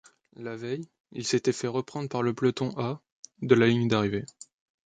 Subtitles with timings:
[0.35, 3.03] La veille, il s´était fait reprendre par le peloton a
[3.43, 4.25] de la ligne d´arrivée.